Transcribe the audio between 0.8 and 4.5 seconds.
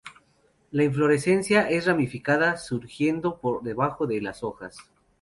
inflorescencia es ramificada surgiendo por debajo de las